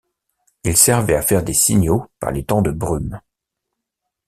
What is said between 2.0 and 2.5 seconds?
par les